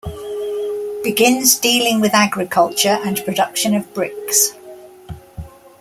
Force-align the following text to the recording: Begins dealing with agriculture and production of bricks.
Begins 1.03 1.59
dealing 1.59 2.01
with 2.01 2.15
agriculture 2.15 2.97
and 3.05 3.23
production 3.23 3.75
of 3.75 3.93
bricks. 3.93 4.53